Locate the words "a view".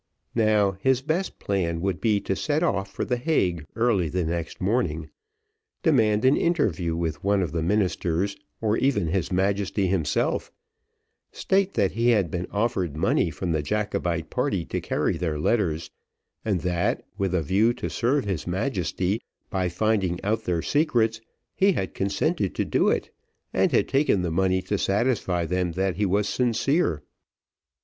17.35-17.71